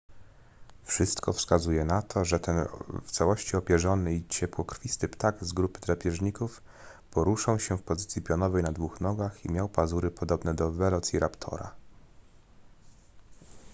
wszystko 0.83 1.33
wskazuje 1.33 1.85
na 1.85 2.01
to 2.01 2.25
że 2.25 2.39
ten 2.39 2.65
w 3.05 3.11
całości 3.11 3.57
opierzony 3.57 4.15
i 4.15 4.27
ciepłokrwisty 4.27 5.07
ptak 5.07 5.43
z 5.45 5.53
grupy 5.53 5.79
drapieżników 5.79 6.61
poruszał 7.11 7.59
się 7.59 7.77
w 7.77 7.83
pozycji 7.83 8.21
pionowej 8.21 8.63
na 8.63 8.71
dwóch 8.71 9.01
nogach 9.01 9.45
i 9.45 9.51
miał 9.51 9.69
pazury 9.69 10.11
podobne 10.11 10.53
do 10.53 10.71
welociraptora 10.71 11.75